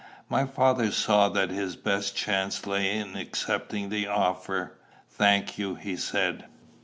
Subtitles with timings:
[0.29, 4.79] My father saw that his best chance lay in accepting the offer.
[5.11, 6.45] "Thank you," he said.